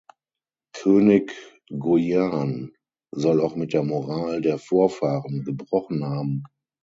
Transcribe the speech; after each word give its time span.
König 0.73 1.31
Goujian 1.77 2.73
soll 3.11 3.39
auch 3.39 3.55
mit 3.55 3.71
der 3.71 3.83
Moral 3.83 4.41
der 4.41 4.57
Vorfahren 4.57 5.43
gebrochen 5.43 6.03
haben. 6.03 6.41